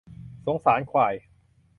[0.45, 1.13] สงสารควาย